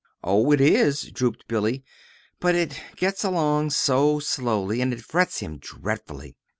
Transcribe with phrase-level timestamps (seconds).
[0.23, 1.83] "Oh, it is," drooped Billy,
[2.39, 6.35] "but it gets along so slowly, and it frets him dreadfully.